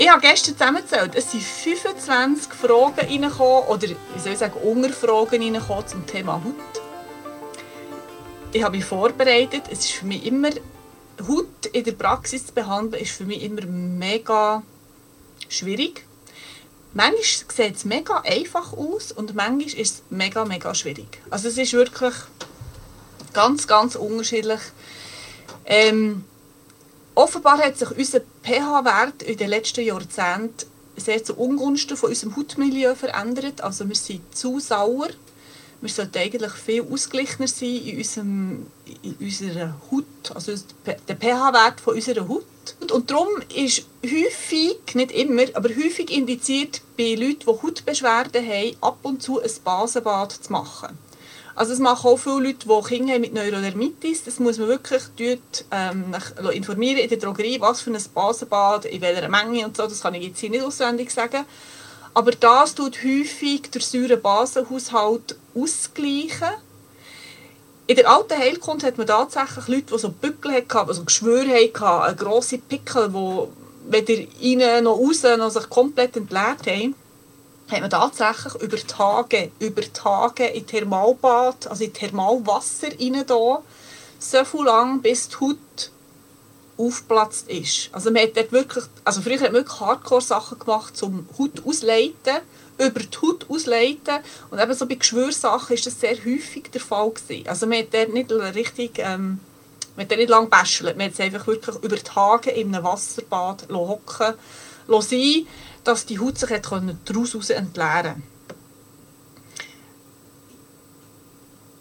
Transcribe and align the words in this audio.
Ich 0.00 0.08
habe 0.08 0.22
gestern 0.22 0.56
zusammengezählt, 0.56 1.14
es 1.14 1.30
sind 1.30 1.42
25 1.42 2.54
Fragen 2.54 3.00
reingekommen, 3.00 3.68
oder 3.68 3.86
wie 3.86 4.18
soll 4.18 4.32
ich 4.32 4.38
sagen, 4.38 4.54
Unterfragen 4.54 5.42
reingekommen 5.42 5.86
zum 5.86 6.06
Thema 6.06 6.42
Haut. 6.42 6.82
Ich 8.54 8.62
habe 8.62 8.78
mich 8.78 8.86
vorbereitet. 8.86 9.64
Es 9.70 9.80
ist 9.80 9.90
für 9.90 10.06
mich 10.06 10.24
immer, 10.24 10.48
Haut 11.28 11.66
in 11.74 11.84
der 11.84 11.92
Praxis 11.92 12.46
zu 12.46 12.54
behandeln, 12.54 13.02
ist 13.02 13.12
für 13.12 13.26
mich 13.26 13.42
immer 13.42 13.66
mega 13.66 14.62
schwierig. 15.50 16.06
Manchmal 16.94 17.22
sieht 17.22 17.76
es 17.76 17.84
mega 17.84 18.22
einfach 18.22 18.72
aus 18.72 19.12
und 19.12 19.34
manchmal 19.34 19.66
ist 19.66 19.78
es 19.78 20.02
mega, 20.08 20.46
mega 20.46 20.74
schwierig. 20.74 21.18
Also 21.28 21.48
es 21.48 21.58
ist 21.58 21.74
wirklich 21.74 22.14
ganz, 23.34 23.66
ganz 23.66 23.96
unterschiedlich. 23.96 24.60
Ähm, 25.66 26.24
Offenbar 27.14 27.58
hat 27.58 27.76
sich 27.76 27.90
unser 27.90 28.20
pH-Wert 28.42 29.22
in 29.22 29.36
den 29.36 29.50
letzten 29.50 29.84
Jahrzehnten 29.84 30.66
sehr 30.96 31.22
zu 31.24 31.34
Ungunsten 31.34 31.96
von 31.96 32.10
unserem 32.10 32.36
Hautmilieu 32.36 32.94
verändert. 32.94 33.62
Also 33.62 33.88
wir 33.88 33.96
sind 33.96 34.36
zu 34.36 34.60
sauer. 34.60 35.08
Wir 35.80 35.88
sollten 35.88 36.18
eigentlich 36.18 36.52
viel 36.52 36.84
ausgeglichener 36.90 37.48
sein 37.48 37.76
in, 37.76 37.96
unserem, 37.96 38.66
in 39.02 39.16
unserer 39.18 39.80
Haut, 39.90 40.04
also 40.34 40.52
der 40.84 41.16
pH-Wert 41.16 41.80
von 41.80 41.94
unserer 41.94 42.28
Haut. 42.28 42.44
Und, 42.80 42.92
und 42.92 43.10
darum 43.10 43.28
ist 43.54 43.86
häufig, 44.04 44.94
nicht 44.94 45.12
immer, 45.12 45.44
aber 45.54 45.70
häufig 45.70 46.10
indiziert 46.10 46.82
bei 46.98 47.14
Leuten, 47.14 47.46
die 47.46 47.62
Hautbeschwerden 47.62 48.46
haben, 48.46 48.76
ab 48.82 48.98
und 49.02 49.22
zu 49.22 49.40
ein 49.40 49.50
Basenbad 49.64 50.32
zu 50.32 50.52
machen. 50.52 50.98
Also 51.54 51.72
es 51.72 51.78
machen 51.78 52.06
auch 52.08 52.16
viele 52.16 52.48
Leute, 52.48 52.66
die 52.66 52.88
Kinder 52.88 53.14
haben 53.14 53.20
mit 53.20 53.34
Neurodermitis. 53.34 54.24
Das 54.24 54.38
muss 54.38 54.58
man 54.58 54.68
wirklich 54.68 55.02
dort, 55.16 55.64
ähm, 55.70 56.14
informieren 56.52 56.98
in 56.98 57.08
der 57.08 57.18
Drogerie, 57.18 57.60
was 57.60 57.80
für 57.80 57.90
ein 57.90 58.02
Basenbad, 58.14 58.84
in 58.84 59.00
welcher 59.00 59.28
Menge 59.28 59.66
und 59.66 59.76
so. 59.76 59.84
Das 59.84 60.00
kann 60.00 60.14
ich 60.14 60.24
jetzt 60.24 60.40
hier 60.40 60.50
nicht 60.50 60.64
auswendig 60.64 61.10
sagen. 61.10 61.44
Aber 62.14 62.32
das 62.32 62.74
tut 62.74 62.98
häufig 63.04 63.70
der 63.70 63.80
Säurebasenhaushalt 63.80 65.36
ausgleichen. 65.54 66.48
In 67.86 67.96
der 67.96 68.08
alten 68.08 68.38
Heilkunde 68.38 68.86
hat 68.86 68.98
man 68.98 69.06
tatsächlich 69.06 69.68
Leute, 69.68 69.94
die 69.94 69.98
so 69.98 70.10
Bückel 70.10 70.52
hatten, 70.52 70.88
also 70.88 71.04
Geschwür 71.04 71.44
hatten, 71.46 72.16
grosse 72.16 72.58
Pickel, 72.58 73.08
die 73.08 73.92
weder 73.92 74.26
innen 74.40 74.84
noch 74.84 74.98
außen 74.98 75.38
noch 75.38 75.50
sich 75.50 75.68
komplett 75.68 76.16
entleert 76.16 76.66
haben 76.66 76.94
hat 77.70 77.80
man 77.80 77.90
tatsächlich 77.90 78.54
über 78.62 78.76
Tage, 78.76 79.50
über 79.58 79.82
Tage 79.92 80.46
in 80.46 80.66
Thermalbad, 80.66 81.66
also 81.66 81.84
in 81.84 81.92
Thermalwasser 81.92 82.88
rein 82.88 83.24
da, 83.26 83.62
so 84.18 84.44
viel 84.44 84.64
lang, 84.64 85.00
bis 85.00 85.28
die 85.28 85.36
Haut 85.36 85.90
aufgeplatzt 86.76 87.48
ist. 87.48 87.90
Also 87.92 88.10
man 88.10 88.22
hat 88.22 88.36
dort 88.36 88.52
wirklich, 88.52 88.84
also 89.04 89.20
früher 89.20 89.34
hat 89.40 89.52
man 89.52 89.64
wirklich 89.64 89.80
Hardcore-Sachen 89.80 90.58
gemacht, 90.58 91.02
um 91.02 91.28
Haut 91.38 91.66
ausleiten, 91.66 92.38
über 92.78 93.00
die 93.00 93.18
Haut 93.18 93.46
ausleiten 93.48 94.20
und 94.50 94.58
eben 94.58 94.74
so 94.74 94.86
bei 94.86 94.94
Geschwürsachen 94.94 95.74
ist 95.74 95.86
das 95.86 96.00
sehr 96.00 96.16
häufig 96.16 96.70
der 96.72 96.80
Fall 96.80 97.10
gewesen. 97.10 97.46
Also 97.46 97.66
man 97.66 97.78
hat 97.78 97.92
dort 97.92 98.12
nicht 98.14 98.32
richtig, 98.32 98.98
ähm, 98.98 99.40
man 99.96 100.08
hat 100.08 100.16
nicht 100.16 100.30
lange 100.30 100.48
gebäschelt, 100.48 100.96
man 100.96 101.06
hat 101.06 101.12
es 101.12 101.20
einfach 101.20 101.46
wirklich 101.46 101.76
über 101.82 101.96
Tage 101.96 102.50
in 102.50 102.74
einem 102.74 102.84
Wasserbad 102.84 103.68
hocken 103.70 104.34
lassen 104.86 105.46
dass 105.84 106.06
die 106.06 106.18
Haut 106.18 106.38
sich 106.38 106.50
daraus 106.50 107.50
entleeren 107.50 108.22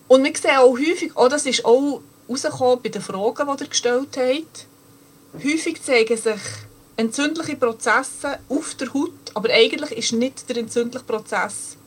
Und 0.09 0.23
wir 0.23 0.35
sehen 0.35 0.57
auch 0.57 0.71
häufig, 0.71 1.11
oh, 1.15 1.27
das 1.27 1.45
ist 1.45 1.63
auch 1.63 2.01
rausgekommen 2.27 2.81
bei 2.81 2.89
den 2.89 3.01
Fragen, 3.01 3.47
die 3.55 3.63
ihr 3.63 3.69
gestellt 3.69 4.17
habt, 4.17 4.65
häufig 5.35 5.83
zeigen 5.83 6.17
sich 6.17 6.41
entzündliche 6.97 7.55
Prozesse 7.55 8.39
auf 8.49 8.73
der 8.75 8.91
Haut, 8.91 9.13
aber 9.35 9.49
eigentlich 9.51 9.91
ist 9.91 10.13
nicht 10.13 10.49
der 10.49 10.57
entzündliche 10.57 11.05
Prozess 11.05 11.77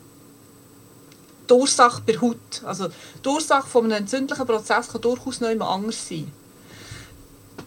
die 1.49 1.53
Ursache 1.53 2.01
bei 2.05 2.13
der 2.13 2.21
Haut. 2.21 2.63
Also 2.63 2.87
die 3.23 3.27
Ursache 3.27 3.67
von 3.67 3.85
einem 3.85 4.03
entzündlichen 4.03 4.45
Prozess 4.45 4.87
kann 4.89 5.01
durchaus 5.01 5.41
noch 5.41 5.49
immer 5.49 5.69
anders 5.69 6.07
sein. 6.07 6.31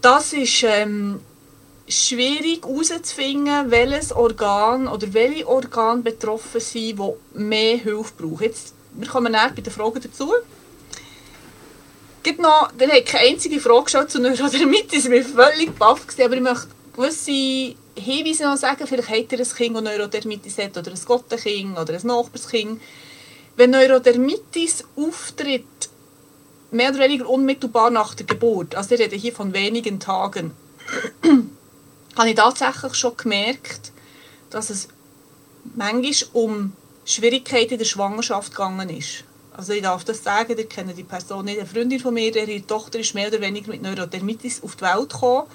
Das 0.00 0.32
ist 0.32 0.62
ähm, 0.64 1.20
schwierig 1.88 2.64
herauszufinden, 2.64 3.70
welches 3.70 4.12
Organ 4.12 4.88
oder 4.88 5.12
welche 5.12 5.46
Organe 5.46 6.02
betroffen 6.02 6.60
sind, 6.60 6.98
die 6.98 7.12
mehr 7.34 7.76
Hilfe 7.78 8.12
brauchen. 8.18 8.42
Jetzt, 8.42 8.74
wir 8.92 9.08
kommen 9.08 9.32
näher 9.32 9.52
bei 9.54 9.62
den 9.62 9.72
Fragen 9.72 10.00
dazu. 10.00 10.32
Gibt 12.22 12.40
noch, 12.40 12.72
der 12.72 12.88
hat 12.88 13.06
keine 13.06 13.28
einzige 13.28 13.60
Frage 13.60 13.84
gestellt 13.84 14.10
zu 14.10 14.20
Neurodermitis, 14.20 15.06
ich 15.06 15.36
war 15.36 15.50
völlig 15.50 15.78
baff, 15.78 16.06
aber 16.18 16.34
ich 16.34 16.40
möchte 16.40 16.66
gewisse 16.92 17.76
Hinweise 17.94 18.44
noch 18.44 18.56
sagen. 18.56 18.84
Vielleicht 18.86 19.08
hat 19.08 19.32
ihr 19.32 19.38
ein 19.38 19.46
Kind, 19.46 19.72
das 19.72 19.84
Neurodermitis 19.84 20.58
hat, 20.58 20.76
oder 20.76 20.90
ein 20.90 20.98
Gottenkind, 21.04 21.78
oder 21.78 21.94
ein 21.94 22.06
Nachbarskind. 22.06 22.80
Wenn 23.54 23.70
Neurodermitis 23.70 24.82
auftritt, 24.96 25.64
mehr 26.72 26.90
oder 26.90 26.98
weniger 26.98 27.28
unmittelbar 27.28 27.90
nach 27.90 28.14
der 28.14 28.26
Geburt, 28.26 28.74
also 28.74 28.90
wir 28.90 28.98
reden 28.98 29.20
hier 29.20 29.32
von 29.32 29.52
wenigen 29.54 30.00
Tagen, 30.00 30.50
habe 32.16 32.30
ich 32.30 32.34
tatsächlich 32.34 32.94
schon 32.94 33.16
gemerkt, 33.16 33.92
dass 34.50 34.70
es 34.70 34.88
manchmal 35.74 36.12
um 36.32 36.72
Schwierigkeiten 37.04 37.74
in 37.74 37.78
der 37.78 37.84
Schwangerschaft 37.84 38.52
gegangen 38.52 38.88
ist. 38.88 39.24
Also 39.56 39.72
ich 39.72 39.82
darf 39.82 40.04
das 40.04 40.22
sagen, 40.22 40.56
ihr 40.56 40.68
kennt 40.68 40.96
die 40.96 41.04
Person 41.04 41.44
nicht. 41.44 41.58
Eine 41.58 41.66
Freundin 41.66 42.00
von 42.00 42.12
mir, 42.12 42.34
ihre 42.34 42.66
Tochter 42.66 42.98
ist 42.98 43.14
mehr 43.14 43.28
oder 43.28 43.40
weniger 43.40 43.70
mit 43.70 43.82
Neurodermitis 43.82 44.62
auf 44.62 44.76
die 44.76 44.82
Welt 44.82 45.10
gekommen. 45.10 45.46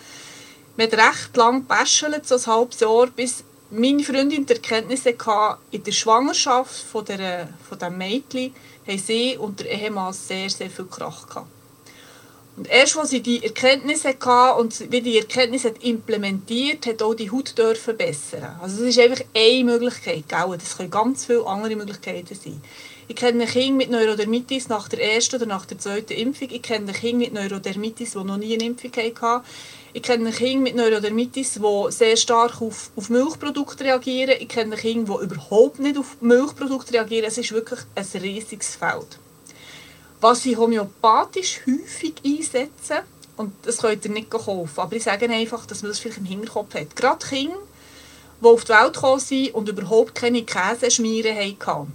Wir 0.75 0.87
haben 0.87 0.99
recht 0.99 1.37
lange 1.37 1.59
gebäschelt, 1.61 2.27
so 2.27 2.35
ein 2.35 2.45
halbes 2.45 2.79
Jahr, 2.79 3.07
bis 3.07 3.43
meine 3.69 4.03
Freundin 4.03 4.45
die 4.45 4.53
Erkenntnis 4.53 5.05
hatte, 5.05 5.57
in 5.71 5.83
der 5.83 5.91
Schwangerschaft 5.91 6.73
von, 6.73 7.05
der, 7.05 7.49
von 7.67 7.77
diesem 7.77 7.97
Mädchen 7.97 8.55
haben 8.87 8.97
sie 8.97 9.37
und 9.37 9.59
der 9.59 9.71
Ehemann 9.71 10.13
sehr, 10.13 10.49
sehr 10.49 10.69
viel 10.69 10.85
Krach 10.85 11.27
gehabt. 11.27 11.47
Erst 12.69 12.97
als 12.97 13.09
sie 13.09 13.21
die 13.21 13.43
Erkenntnisse 13.43 14.09
hatte 14.09 14.59
und 14.59 14.91
wie 14.91 15.01
die 15.01 15.17
Erkenntnisse 15.17 15.73
implementiert 15.81 16.85
hat 16.85 17.01
auch 17.01 17.13
die 17.13 17.31
Haut 17.31 17.57
dürfen 17.57 17.97
bessern. 17.97 18.57
Also 18.61 18.79
das 18.79 18.95
ist 18.95 18.99
einfach 18.99 19.23
eine 19.35 19.63
Möglichkeit. 19.63 20.27
Gell? 20.27 20.57
Das 20.57 20.77
können 20.77 20.91
ganz 20.91 21.25
viele 21.25 21.45
andere 21.45 21.75
Möglichkeiten 21.75 22.35
sein. 22.35 22.61
Ich 23.07 23.15
kenne 23.15 23.45
Kinder 23.45 23.75
mit 23.75 23.91
Neurodermitis 23.91 24.69
nach 24.69 24.87
der 24.87 25.15
ersten 25.15 25.35
oder 25.35 25.45
nach 25.45 25.65
der 25.65 25.77
zweiten 25.77 26.13
Impfung. 26.13 26.47
Ich 26.49 26.61
kenne 26.61 26.93
Kinder 26.93 27.17
mit 27.17 27.33
Neurodermitis, 27.33 28.11
die 28.11 28.23
noch 28.23 28.37
nie 28.37 28.53
eine 28.53 28.63
Impfung 28.63 28.91
hatten. 28.91 29.45
Ich 29.93 30.03
kenne 30.03 30.31
Kinder 30.31 30.61
mit 30.61 30.75
Neurodermitis, 30.75 31.55
die 31.55 31.91
sehr 31.91 32.15
stark 32.15 32.61
auf, 32.61 32.91
auf 32.95 33.09
Milchprodukte 33.09 33.83
reagieren. 33.83 34.37
Ich 34.39 34.47
kenne 34.47 34.77
Kinder, 34.77 35.17
die 35.19 35.25
überhaupt 35.25 35.79
nicht 35.79 35.97
auf 35.97 36.21
Milchprodukte 36.21 36.93
reagieren. 36.93 37.25
Es 37.25 37.37
ist 37.37 37.51
wirklich 37.51 37.81
ein 37.95 38.21
riesiges 38.21 38.75
Feld 38.75 39.19
was 40.21 40.43
sie 40.43 40.55
homöopathisch 40.55 41.61
häufig 41.67 42.13
einsetzen. 42.23 42.99
Und 43.37 43.53
das 43.63 43.79
könnt 43.79 44.05
ihr 44.05 44.11
nicht 44.11 44.29
kaufen. 44.29 44.69
Aber 44.79 44.95
ich 44.95 45.03
sage 45.03 45.27
einfach, 45.29 45.65
dass 45.65 45.81
man 45.81 45.91
das 45.91 45.99
vielleicht 45.99 46.19
im 46.19 46.25
Hinterkopf 46.25 46.75
hat. 46.75 46.95
Gerade 46.95 47.25
Kinder, 47.25 47.57
die 48.39 48.45
auf 48.45 48.63
die 48.63 48.69
Welt 48.69 48.93
gekommen 48.93 49.19
sind 49.19 49.53
und 49.55 49.67
überhaupt 49.67 50.15
keine 50.15 50.43
Käseschmiere 50.43 51.33
hatten. 51.33 51.91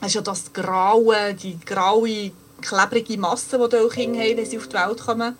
Das 0.00 0.08
ist 0.08 0.14
ja 0.14 0.20
das 0.20 0.52
graue, 0.52 1.34
die 1.34 1.58
graue, 1.58 2.30
klebrige 2.60 3.18
Masse, 3.18 3.58
die 3.58 3.76
die 3.76 3.88
Kinder 3.88 4.20
haben, 4.20 4.36
wenn 4.36 4.46
sie 4.46 4.58
auf 4.58 4.68
die 4.68 4.74
Welt 4.74 5.00
kommen. 5.00 5.36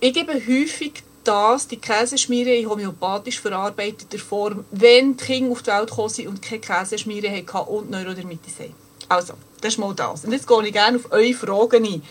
Ich 0.00 0.14
gebe 0.14 0.34
häufig 0.34 1.02
das, 1.24 1.66
die 1.66 1.78
Käseschmiere 1.78 2.54
in 2.54 2.68
homöopathisch 2.68 3.40
verarbeiteter 3.40 4.18
Form, 4.18 4.64
wenn 4.70 5.16
die 5.16 5.24
Kinder 5.24 5.50
auf 5.50 5.62
die 5.62 5.70
Welt 5.70 5.90
gekommen 5.90 6.08
sind 6.08 6.28
und 6.28 6.40
keine 6.42 6.60
Käseschmiere 6.60 7.30
hatten 7.30 7.68
und 7.68 7.90
Neurodermitis 7.90 8.60
haben. 8.60 8.74
Also, 9.08 9.34
das 9.60 9.74
ist 9.74 9.78
mal 9.78 9.94
das. 9.94 10.24
Und 10.24 10.32
jetzt 10.32 10.46
gehe 10.46 10.66
ich 10.66 10.72
gerne 10.72 10.98
auf 10.98 11.10
eure 11.10 11.34
Fragen 11.34 11.84
ein. 11.84 12.02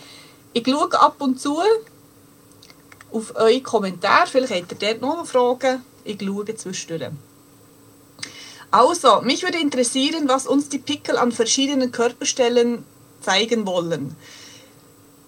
Ich 0.53 0.68
schaue 0.68 1.00
ab 1.00 1.16
und 1.19 1.40
zu 1.40 1.59
auf 3.12 3.35
eure 3.35 3.62
Kommentare. 3.62 4.28
Vielleicht 4.28 4.53
habt 4.53 4.72
ihr 4.72 4.94
dort 4.94 5.02
noch 5.02 5.25
Fragen. 5.25 5.83
Ich 6.04 6.18
schaue 6.21 6.56
zwischendurch. 6.56 7.12
Also, 8.69 9.21
mich 9.21 9.44
würde 9.44 9.60
interessieren, 9.60 10.27
was 10.27 10.45
uns 10.45 10.68
die 10.68 10.80
Pickel 10.80 11.18
an 11.18 11.31
verschiedenen 11.31 11.92
Körperstellen 11.92 12.83
zeigen 13.21 13.66
wollen. 13.66 14.16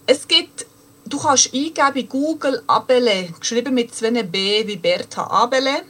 Es 0.05 0.27
gibt, 0.27 0.65
du 1.05 1.19
kannst 1.19 1.53
eingeben 1.53 1.95
in 1.95 2.09
Google 2.09 2.63
Abele, 2.67 3.29
geschrieben 3.39 3.73
mit 3.73 3.95
zwei 3.95 4.23
B 4.23 4.67
wie 4.67 4.75
Bertha 4.75 5.25
Abele. 5.27 5.83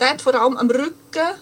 Der 0.00 0.10
hat 0.10 0.22
vor 0.22 0.34
allem 0.34 0.56
am 0.56 0.70
Rücken 0.70 1.34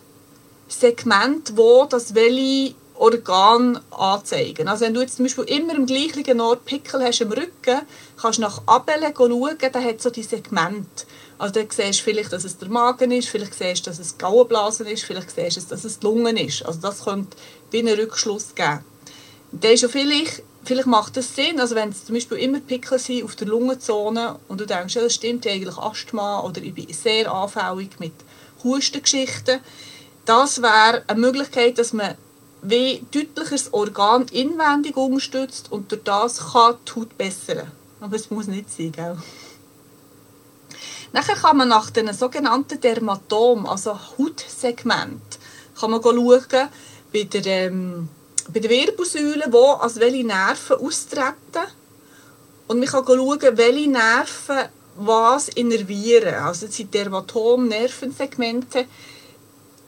Segment, 0.68 1.56
wo 1.56 1.84
das 1.84 2.14
welche 2.14 2.74
Organ 2.94 3.80
anzeigen. 3.90 4.68
Also 4.68 4.84
wenn 4.84 4.94
du 4.94 5.00
jetzt 5.00 5.16
zum 5.16 5.24
Beispiel 5.24 5.44
immer 5.44 5.74
im 5.74 5.86
gleichen 5.86 6.40
Ort 6.40 6.64
Pickel 6.64 7.02
hast 7.02 7.20
im 7.20 7.32
Rücken, 7.32 7.80
kannst 8.20 8.38
du 8.38 8.42
nach 8.42 8.62
Abelle 8.66 9.12
schauen, 9.16 9.58
der 9.58 9.84
hat 9.84 10.00
so 10.00 10.10
die 10.10 10.22
Segmente. 10.22 11.04
Also 11.38 11.54
dann 11.54 11.66
siehst 11.68 12.00
du 12.00 12.04
vielleicht, 12.04 12.32
dass 12.32 12.44
es 12.44 12.58
der 12.58 12.68
Magen 12.68 13.10
ist, 13.10 13.28
vielleicht 13.28 13.54
siehst 13.54 13.86
du, 13.86 13.90
dass 13.90 13.98
es 13.98 14.16
Gallenblasen 14.16 14.86
ist, 14.86 15.04
vielleicht 15.04 15.34
siehst 15.34 15.56
du, 15.56 15.60
dass 15.74 15.84
es 15.84 15.98
die 15.98 16.06
Lungen 16.06 16.36
ist. 16.36 16.64
Also 16.64 16.80
das 16.80 17.04
könnte 17.04 17.36
wie 17.70 17.80
einen 17.80 17.98
Rückschluss 17.98 18.54
geben. 18.54 18.84
Dann 19.50 19.72
ist 19.72 19.84
vielleicht, 19.90 20.42
vielleicht 20.64 20.86
macht 20.86 21.16
das 21.16 21.34
Sinn, 21.34 21.60
also 21.60 21.74
wenn 21.74 21.90
es 21.90 22.04
zum 22.04 22.14
Beispiel 22.14 22.38
immer 22.38 22.60
Pickel 22.60 22.98
sind 22.98 23.24
auf 23.24 23.34
der 23.34 23.48
Lungenzone 23.48 24.38
und 24.48 24.60
du 24.60 24.66
denkst, 24.66 24.94
ja, 24.94 25.02
das 25.02 25.14
stimmt 25.14 25.46
eigentlich 25.46 25.76
Asthma 25.76 26.40
oder 26.40 26.62
ich 26.62 26.74
bin 26.74 26.92
sehr 26.92 27.30
anfällig 27.30 27.98
mit 27.98 28.12
Hustengeschichten, 28.62 29.60
das 30.24 30.62
wäre 30.62 31.04
eine 31.06 31.20
Möglichkeit, 31.20 31.78
dass 31.78 31.92
man 31.92 32.14
wie 32.64 33.04
deutlicheres 33.12 33.72
Organ 33.72 34.26
inwendig 34.32 34.96
unterstützt 34.96 35.70
und 35.70 35.92
durch 35.92 36.02
das 36.02 36.52
kann 36.52 36.76
die 36.86 36.92
Haut 36.92 37.18
bessern. 37.18 37.70
Aber 38.00 38.16
es 38.16 38.30
muss 38.30 38.46
nicht 38.46 38.70
sein, 38.70 38.92
gell? 38.92 39.16
Nachher 41.12 41.36
kann 41.36 41.58
man 41.58 41.68
nach 41.68 41.90
den 41.90 42.12
sogenannten 42.12 42.80
Dermatom, 42.80 43.66
also 43.66 43.96
Hautsegment, 44.18 45.38
kann 45.78 45.90
man 45.90 46.02
schauen, 46.02 46.68
bei 47.12 47.22
der, 47.24 47.46
ähm, 47.46 48.08
bei 48.52 48.60
der 48.60 48.70
Wirbelsäule, 48.70 49.46
wo 49.50 49.74
also 49.74 50.00
welche 50.00 50.26
Nerven 50.26 50.76
austreten. 50.76 51.68
Und 52.66 52.80
man 52.80 52.88
kann 52.88 53.04
schauen, 53.06 53.40
welche 53.56 53.90
Nerven 53.90 54.68
was 54.96 55.48
innervieren. 55.50 56.34
Also 56.34 56.66
das 56.66 56.76
sind 56.76 56.92
Dermatom-Nervensegmente. 56.92 58.86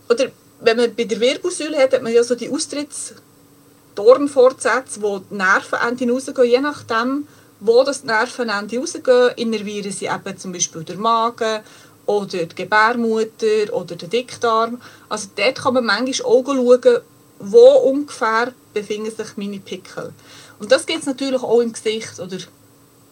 Oder 0.08 0.30
wenn 0.60 0.76
man 0.76 0.94
bei 0.94 1.04
der 1.04 1.20
Wirbelsäule 1.20 1.78
hat, 1.78 1.92
hat 1.92 2.02
man 2.02 2.12
ja 2.12 2.24
so 2.24 2.34
die 2.34 2.50
Austrittsdornfortsätze, 2.50 5.00
wo 5.02 5.18
die 5.18 5.34
Nervenenden 5.34 6.10
rausgehen, 6.10 6.50
je 6.50 6.60
nachdem, 6.60 7.28
wo 7.60 7.84
das 7.84 8.04
Nervenende 8.04 8.78
rausgehen, 8.78 9.32
innervieren 9.36 9.92
sie 9.92 10.06
eben 10.06 10.38
zum 10.38 10.52
Beispiel 10.52 10.84
der 10.84 10.96
Magen 10.96 11.60
oder 12.06 12.44
die 12.44 12.54
Gebärmutter 12.54 13.72
oder 13.72 13.96
der 13.96 14.08
Dickdarm. 14.08 14.80
Also 15.08 15.28
dort 15.34 15.58
kann 15.58 15.74
man 15.74 15.84
manchmal 15.84 16.30
auch 16.30 16.44
schauen, 16.44 17.00
wo 17.38 17.66
ungefähr 17.90 18.52
befinden 18.72 19.14
sich 19.14 19.36
meine 19.36 19.58
Pickel. 19.58 20.12
Und 20.58 20.72
das 20.72 20.86
gibt 20.86 21.00
es 21.00 21.06
natürlich 21.06 21.42
auch 21.42 21.60
im 21.60 21.72
Gesicht 21.72 22.18
oder 22.18 22.38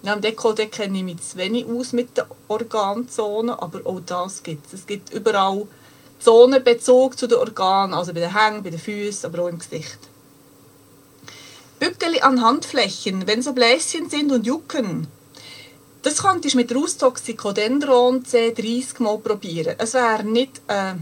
ja, 0.02 0.12
im 0.12 0.20
Dekolleté 0.20 0.66
kenne 0.66 0.98
ich 0.98 1.04
mich 1.04 1.22
zu 1.22 1.38
wenig 1.38 1.66
aus 1.66 1.92
mit 1.92 2.16
den 2.16 2.24
Organzonen, 2.48 3.54
aber 3.54 3.86
auch 3.86 4.00
das 4.04 4.42
gibt 4.42 4.66
es. 4.66 4.80
Es 4.80 4.86
gibt 4.86 5.12
überall 5.12 5.66
Zonenbezug 6.24 7.18
zu 7.18 7.26
den 7.26 7.38
Organen, 7.38 7.92
also 7.92 8.14
bei 8.14 8.20
den 8.20 8.34
Hängen, 8.34 8.62
bei 8.62 8.70
den 8.70 8.78
Füßen, 8.78 9.26
aber 9.26 9.44
auch 9.44 9.48
im 9.48 9.58
Gesicht. 9.58 9.98
Bückeli 11.78 12.20
an 12.20 12.40
Handflächen, 12.40 13.26
wenn 13.26 13.42
so 13.42 13.52
Bläschen 13.52 14.08
sind 14.08 14.32
und 14.32 14.46
jucken. 14.46 15.06
Das 16.00 16.22
könntest 16.22 16.54
du 16.54 16.58
mit 16.58 16.74
Rustoxicodendron 16.74 18.24
C30 18.24 19.02
mal 19.02 19.18
probieren. 19.18 19.74
Es 19.78 19.92
wäre 19.92 20.24
nicht 20.24 20.62
äh, 20.68 20.94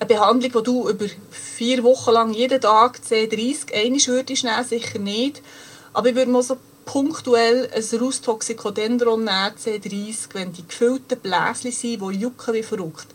eine 0.00 0.08
Behandlung, 0.08 0.52
die 0.52 0.62
du 0.64 0.88
über 0.88 1.06
vier 1.30 1.84
Wochen 1.84 2.10
lang 2.10 2.34
jeden 2.34 2.60
Tag 2.60 2.98
C30 3.08 3.72
einmal 3.72 4.06
würdest 4.06 4.42
nehmen, 4.44 4.64
sicher 4.64 4.98
nicht. 4.98 5.42
Aber 5.92 6.08
ich 6.08 6.16
würde 6.16 6.32
mal 6.32 6.42
so 6.42 6.56
punktuell 6.84 7.70
ein 7.72 7.98
Rustoxicodendron 7.98 9.24
nehmen, 9.24 9.54
C30, 9.56 10.16
wenn 10.32 10.52
die 10.52 10.66
gefüllten 10.66 11.20
Bläschen 11.20 11.70
sind, 11.70 12.00
die 12.00 12.18
jucken 12.18 12.54
wie 12.54 12.62
verrückt. 12.64 13.06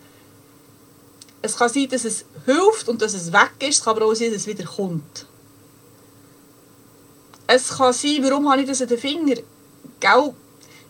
Es 1.43 1.57
kann 1.57 1.69
sein, 1.69 1.87
dass 1.89 2.05
es 2.05 2.25
hilft 2.45 2.89
und 2.89 3.01
dass 3.01 3.13
es 3.13 3.31
weg 3.31 3.51
ist, 3.59 3.77
es 3.77 3.83
kann 3.83 3.95
aber 3.95 4.07
auch 4.07 4.15
sein, 4.15 4.31
dass 4.31 4.41
es 4.41 4.47
wieder 4.47 4.65
kommt 4.65 5.27
es 7.47 7.69
kann 7.69 7.93
sein, 7.93 8.23
warum 8.23 8.49
habe 8.49 8.61
ich 8.61 8.67
das 8.67 8.81
an 8.81 8.87
den 8.87 8.97
Finger? 8.97 9.35
Gell? 9.99 10.33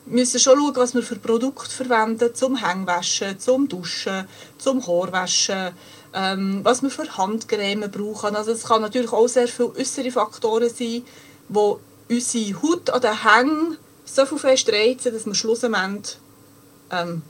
Wir 0.05 0.15
müssen 0.19 0.39
schon 0.39 0.59
schauen, 0.59 0.75
was 0.75 0.93
wir 0.93 1.01
für 1.01 1.15
Produkte 1.15 1.69
verwenden, 1.69 2.35
zum 2.35 2.57
Hängwaschen, 2.57 3.39
zum 3.39 3.67
Duschen, 3.67 4.27
zum 4.57 4.85
Haarwaschen, 4.85 5.71
ähm, 6.13 6.59
was 6.63 6.83
wir 6.83 6.89
für 6.89 7.17
Handcreme 7.17 7.89
brauchen. 7.89 8.35
Also 8.35 8.51
es 8.51 8.65
kann 8.65 8.81
natürlich 8.81 9.13
auch 9.13 9.27
sehr 9.27 9.47
viele 9.47 9.73
äußere 9.75 10.11
Faktoren 10.11 10.69
sein, 10.69 11.03
die 11.49 11.65
unsere 12.09 12.61
Haut 12.61 12.89
an 12.89 13.01
den 13.01 13.23
Hängen 13.23 13.77
so 14.03 14.25
viel 14.25 14.37
fest 14.37 14.69
reizen, 14.69 15.13
dass 15.13 15.25
wir 15.25 15.35
schlussendlich 15.35 16.17
ähm, 16.91 17.21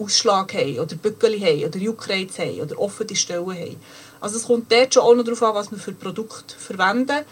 Ausschlag 0.00 0.54
haben 0.54 0.78
oder 0.78 0.96
Bückeli 0.96 1.40
haben 1.40 1.64
oder 1.66 1.78
Juckreiz 1.78 2.38
haben 2.38 2.60
oder 2.60 2.78
offene 2.78 3.14
Stellen 3.14 3.46
haben. 3.46 3.76
Also 4.20 4.36
es 4.36 4.46
kommt 4.46 4.70
dort 4.72 4.94
schon 4.94 5.02
auch 5.02 5.14
noch 5.14 5.24
darauf 5.24 5.42
an, 5.42 5.54
was 5.54 5.70
wir 5.70 5.78
für 5.78 5.92
Produkte 5.92 6.54
verwenden. 6.56 7.24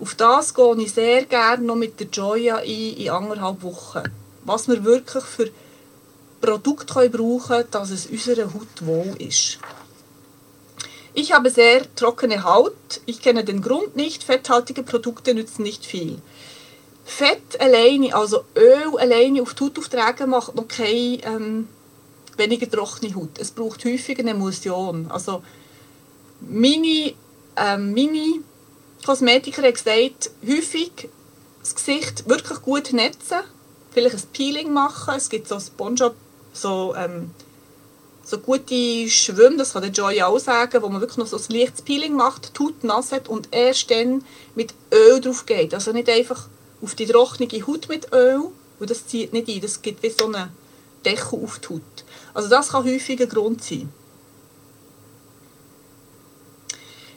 Auf 0.00 0.14
das 0.14 0.54
gehe 0.54 0.76
ich 0.78 0.92
sehr 0.92 1.24
gerne 1.24 1.64
noch 1.64 1.76
mit 1.76 1.98
der 1.98 2.06
Joya 2.08 2.56
ein 2.58 2.66
in 2.66 3.10
anderthalb 3.10 3.62
Wochen. 3.62 4.02
Was 4.44 4.68
wir 4.68 4.84
wirklich 4.84 5.24
für 5.24 5.50
Produkte 6.40 6.94
können 6.94 7.10
brauchen 7.12 7.48
können, 7.48 7.70
dass 7.70 7.90
es 7.90 8.06
unserer 8.06 8.54
Haut 8.54 8.86
wohl 8.86 9.16
ist. 9.18 9.58
Ich 11.14 11.32
habe 11.32 11.50
sehr 11.50 11.82
trockene 11.96 12.44
Haut. 12.44 13.00
Ich 13.06 13.20
kenne 13.20 13.42
den 13.42 13.60
Grund 13.60 13.96
nicht. 13.96 14.22
Fetthaltige 14.22 14.84
Produkte 14.84 15.34
nützen 15.34 15.64
nicht 15.64 15.84
viel. 15.84 16.18
Fett 17.04 17.60
alleine, 17.60 18.14
also 18.14 18.44
Öl 18.54 18.98
alleine 18.98 19.42
auf 19.42 19.54
die 19.54 19.64
Haut 19.64 19.78
auftragen, 19.78 20.30
macht 20.30 20.54
noch 20.54 20.68
keine 20.68 21.24
ähm, 21.24 21.68
weniger 22.38 22.70
trockene 22.70 23.14
Haut. 23.14 23.38
Es 23.38 23.50
braucht 23.50 23.84
häufig 23.84 24.18
eine 24.18 24.30
Emulsion. 24.30 25.10
Also 25.10 25.42
meine, 26.40 27.14
ähm, 27.56 27.94
meine 27.94 28.40
Kosmetiker 29.04 29.62
haben 29.62 29.72
gesagt, 29.72 30.30
häufig 30.46 31.08
das 31.60 31.74
Gesicht 31.74 32.28
wirklich 32.28 32.62
gut 32.62 32.92
netzen, 32.92 33.38
vielleicht 33.90 34.14
ein 34.14 34.22
Peeling 34.32 34.72
machen. 34.72 35.14
Es 35.16 35.28
gibt 35.28 35.48
so 35.48 35.58
Sponge, 35.58 36.12
so, 36.52 36.94
ähm, 36.96 37.30
so 38.24 38.38
gute 38.38 39.08
Schwimmen, 39.08 39.58
das 39.58 39.72
kann 39.72 39.82
der 39.82 39.90
Joy 39.90 40.22
auch 40.22 40.38
sagen, 40.38 40.82
wo 40.82 40.88
man 40.88 41.00
wirklich 41.00 41.18
noch 41.18 41.26
so 41.26 41.36
ein 41.36 41.58
leichtes 41.58 41.82
Peeling 41.82 42.14
macht, 42.14 42.58
die 42.58 42.62
Haut 42.62 42.84
nass 42.84 43.12
hat 43.12 43.28
und 43.28 43.48
erst 43.52 43.90
dann 43.90 44.24
mit 44.54 44.74
Öl 44.92 45.20
drauf 45.20 45.46
geht. 45.46 45.74
Also 45.74 45.92
nicht 45.92 46.08
einfach 46.08 46.48
auf 46.82 46.94
die 46.94 47.06
trockene 47.06 47.48
Haut 47.66 47.88
mit 47.88 48.12
Öl, 48.12 48.50
und 48.80 48.90
das 48.90 49.06
zieht 49.06 49.32
nicht 49.32 49.48
ein, 49.48 49.60
das 49.60 49.82
gibt 49.82 50.02
wie 50.02 50.10
so 50.10 50.26
einen 50.26 50.50
Deckel 51.04 51.42
auf 51.42 51.58
die 51.58 51.68
Haut. 51.68 52.04
Also 52.34 52.48
das 52.48 52.70
kann 52.70 52.84
häufig 52.84 53.20
ein 53.20 53.28
Grund 53.28 53.62
sein. 53.62 53.92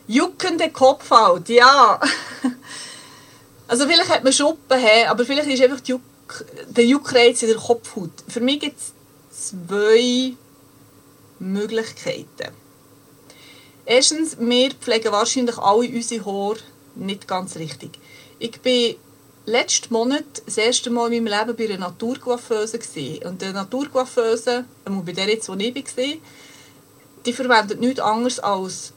Juckende 0.06 0.70
Kopfhaut, 0.70 1.48
ja. 1.48 2.00
Also 3.68 3.86
vielleicht 3.86 4.10
hat 4.10 4.22
man 4.22 4.34
Schuppen, 4.34 4.78
aber 5.08 5.24
vielleicht 5.24 5.48
ist 5.48 5.62
einfach 5.62 5.80
Juck, 5.86 6.02
der 6.68 6.84
Juckreiz 6.84 7.42
in 7.42 7.48
der 7.48 7.56
Kopfhaut. 7.56 8.10
Für 8.28 8.40
mich 8.40 8.60
gibt 8.60 8.78
es 8.78 8.92
zwei 9.30 10.34
Möglichkeiten. 11.38 12.52
Erstens, 13.86 14.36
wir 14.38 14.72
pflegen 14.72 15.10
wahrscheinlich 15.10 15.56
alle 15.56 15.88
unsere 15.88 16.26
Haare 16.26 16.58
nicht 16.96 17.26
ganz 17.26 17.56
richtig. 17.56 17.98
Ich 18.38 18.60
bin 18.60 18.96
letzten 19.44 19.92
Monat 19.92 20.24
das 20.46 20.58
erste 20.58 20.90
Mal 20.90 21.12
in 21.12 21.24
meinem 21.24 21.38
Leben 21.38 21.56
bei 21.56 21.64
einer 21.64 21.88
Naturcoiffeuse. 21.88 22.78
Und 23.24 23.42
eine 23.42 23.52
Naturcoiffeuse, 23.52 24.64
bei 24.84 25.12
der 25.12 25.28
jetzt, 25.28 25.48
wo 25.48 25.54
ich 25.54 25.74
war, 25.74 26.14
die 27.26 27.32
verwendet 27.32 27.80
nichts 27.80 28.00
anderes 28.00 28.40
als 28.40 28.92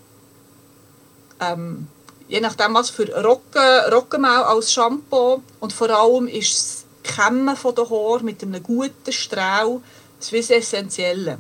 ähm, 1.39 1.87
je 2.27 2.39
nachdem 2.39 2.73
was 2.73 2.89
für 2.89 3.07
Rocken, 3.23 3.91
Roggenmehl 3.91 4.43
als 4.43 4.73
Shampoo 4.73 5.41
und 5.59 5.73
vor 5.73 5.89
allem 5.89 6.27
ist 6.27 6.85
das 7.03 7.15
Kämmen 7.15 7.55
der 7.55 7.89
Haare 7.89 8.23
mit 8.23 8.41
einem 8.41 8.63
guten 8.63 9.11
Strahl 9.11 9.81
das 10.19 10.31
ist 10.31 10.49
essentiell. 10.49 11.37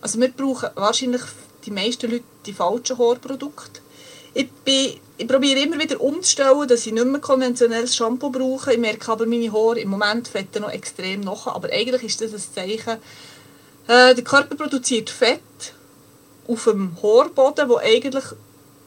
Also 0.00 0.18
wir 0.20 0.30
brauchen 0.30 0.70
wahrscheinlich 0.74 1.22
die 1.66 1.70
meisten 1.70 2.10
Leute 2.10 2.24
die 2.46 2.54
falschen 2.54 2.98
Haarprodukte. 2.98 3.81
Ich, 4.34 4.50
bin, 4.50 5.28
probiere 5.28 5.60
immer 5.60 5.78
wieder 5.78 6.00
umzustellen, 6.00 6.66
dass 6.66 6.86
ich 6.86 6.92
nicht 6.92 7.06
mehr 7.06 7.20
konventionelles 7.20 7.94
Shampoo 7.94 8.30
brauche. 8.30 8.72
Ich 8.72 8.78
merke 8.78 9.12
aber, 9.12 9.26
meine 9.26 9.52
Haare 9.52 9.80
im 9.80 9.90
Moment 9.90 10.28
fetten 10.28 10.62
noch 10.62 10.70
extrem 10.70 11.20
nach. 11.20 11.46
Aber 11.46 11.68
eigentlich 11.70 12.02
ist 12.04 12.20
das 12.20 12.32
ein 12.32 12.54
Zeichen, 12.54 12.98
äh, 13.88 14.14
der 14.14 14.24
Körper 14.24 14.56
produziert 14.56 15.10
Fett 15.10 15.40
auf 16.48 16.64
dem 16.64 16.96
Haarboden, 17.02 17.68
wo 17.68 17.76
eigentlich 17.76 18.24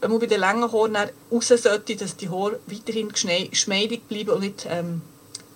wenn 0.06 0.12
man 0.12 0.20
bei 0.20 0.28
den 0.28 0.40
langen 0.40 0.72
Haaren 0.72 0.98
raus 1.32 1.48
sollte, 1.48 1.96
dass 1.96 2.16
die 2.16 2.30
Haare 2.30 2.60
weiterhin 2.68 3.10
geschmeidig 3.10 4.04
bleiben 4.08 4.32
und 4.32 4.42
nicht 4.42 4.68
ähm, 4.70 5.02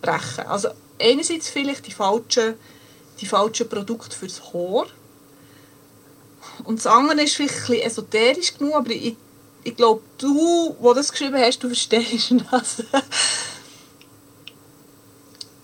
brechen. 0.01 0.47
Also 0.47 0.69
einerseits 0.99 1.49
vielleicht 1.49 1.85
die 1.85 1.91
falschen, 1.91 2.55
die 3.21 3.27
falschen 3.27 3.69
Produkte 3.69 4.15
fürs 4.15 4.41
Haar. 4.51 4.87
Und 6.63 6.79
das 6.79 6.87
andere 6.87 7.21
ist 7.21 7.35
vielleicht 7.35 7.69
ein 7.69 7.81
esoterisch 7.81 8.57
genug, 8.57 8.75
aber 8.75 8.89
ich, 8.89 9.15
ich 9.63 9.75
glaube, 9.75 10.01
du, 10.17 10.75
der 10.81 10.93
das 10.93 11.11
geschrieben 11.11 11.37
hast, 11.37 11.63
du 11.63 11.67
verstehst 11.67 12.33
das. 12.51 12.83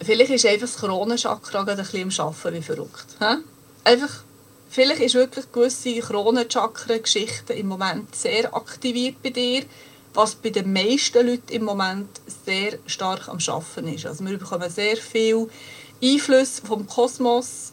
vielleicht 0.02 0.32
ist 0.32 0.46
einfach 0.46 0.62
das 0.62 0.78
Kronenchakra 0.78 1.62
ein 1.62 1.78
bisschen 1.78 2.12
am 2.20 2.28
Arbeiten 2.28 2.56
wie 2.56 2.62
verrückt. 2.62 3.06
Einfach 3.84 4.24
Vielleicht 4.76 5.00
ist 5.00 5.16
wirklich 5.16 5.50
gewisse 5.54 6.00
Kronenchakren-Geschichten 6.02 7.54
im 7.54 7.68
Moment 7.68 8.14
sehr 8.14 8.54
aktiviert 8.54 9.24
bei 9.24 9.30
dir, 9.30 9.64
was 10.14 10.36
bei 10.36 10.50
den 10.50 10.74
meisten 10.74 11.26
Leuten 11.26 11.50
im 11.54 11.64
Moment 11.64 12.10
sehr 12.46 12.78
stark 12.86 13.30
am 13.30 13.40
Schaffen 13.40 13.88
ist. 13.88 14.06
Also 14.06 14.26
wir 14.26 14.38
bekommen 14.38 14.70
sehr 14.70 14.98
viel 14.98 15.50
Einfluss 16.04 16.60
vom 16.60 16.88
Kosmos, 16.88 17.72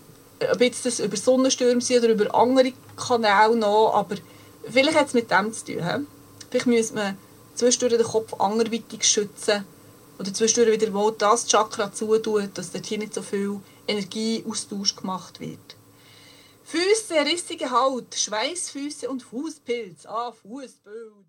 ob 0.49 0.61
jetzt 0.61 0.87
das 0.87 1.01
über 1.01 1.17
Sonnenstürme 1.17 1.81
sind 1.81 2.05
oder 2.05 2.13
über 2.13 2.33
andere 2.37 2.73
Kanäle 2.97 3.57
noch, 3.57 3.95
aber 3.95 4.15
vielleicht 4.71 4.97
hat 4.97 5.09
es 5.09 5.15
mit 5.15 5.29
dem 5.29 5.53
zu 5.53 5.65
tun. 5.65 5.85
He? 5.85 6.07
Vielleicht 6.53 6.67
müssen 6.67 6.97
wir 6.97 7.17
zwischendurch 7.55 7.97
den 7.97 8.07
Kopf 8.07 8.35
anderweitig 8.39 9.05
schützen 9.05 9.65
oder 10.19 10.35
zwischendurch 10.35 10.79
wieder 10.79 10.93
mal 10.93 11.11
das 11.17 11.47
Chakra 11.47 11.91
zutun, 11.91 12.51
dass 12.53 12.73
dort 12.73 12.85
hier 12.85 12.99
nicht 12.99 13.15
so 13.15 13.23
viel 13.23 13.59
Energieaustausch 13.89 14.95
gemacht 14.95 15.41
wird. 15.41 15.77
Füße, 16.65 17.15
rissige 17.25 17.71
Haut, 17.71 18.15
Schweißfüße 18.15 19.09
und 19.09 19.23
Fußpilz. 19.23 20.05
Ah, 20.05 20.33
Fußpilz. 20.43 21.25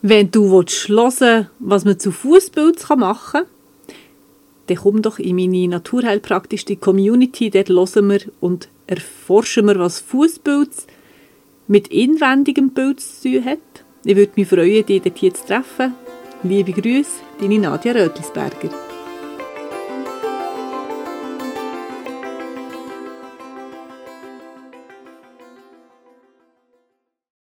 Wenn 0.00 0.30
du 0.30 0.50
hören 0.50 1.50
was 1.58 1.84
man 1.84 1.98
zu 1.98 2.10
Fußpilz 2.10 2.88
machen 2.88 3.42
kann, 3.42 3.46
dann 4.68 4.76
komm 4.78 5.02
doch 5.02 5.18
in 5.18 5.36
meine 5.36 5.68
naturheilpraktische 5.68 6.76
Community. 6.76 7.50
Dort 7.50 7.68
hören 7.68 8.08
wir 8.08 8.20
und 8.40 8.70
erforschen 8.86 9.66
wir, 9.66 9.78
was 9.78 10.00
Fußpilz 10.00 10.86
mit 11.66 11.88
inwendigem 11.88 12.72
Pilz 12.72 13.20
zu 13.20 13.30
tun 13.30 13.44
hat. 13.44 13.81
Ich 14.04 14.16
würde 14.16 14.32
mich 14.34 14.48
freuen, 14.48 14.84
dich 14.84 15.02
dort 15.02 15.16
hier 15.16 15.32
zu 15.32 15.46
treffen. 15.46 15.94
Liebe 16.42 16.72
Grüße, 16.72 17.20
deine 17.40 17.58
Nadja 17.60 17.92
Rötlisberger. 17.92 18.91